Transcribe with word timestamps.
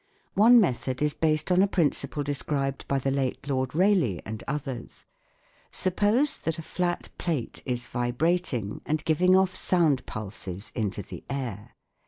One 0.33 0.59
method 0.59 0.99
is 1.03 1.13
based 1.13 1.51
on 1.51 1.61
a 1.61 1.67
prin 1.67 1.91
ciple 1.91 2.23
described 2.23 2.85
by 2.87 2.97
the 2.97 3.11
late 3.11 3.47
Lord 3.47 3.75
Rayleigh 3.75 4.19
and 4.25 4.43
others. 4.47 5.05
Suppose 5.69 6.39
that 6.39 6.57
a 6.57 6.63
flat 6.63 7.09
plate 7.19 7.61
is 7.65 7.85
vibrating 7.85 8.81
and 8.87 9.05
giving 9.05 9.35
off 9.35 9.53
sound 9.53 10.03
pulses 10.07 10.71
into 10.73 11.03
the 11.03 11.23
air. 11.29 11.75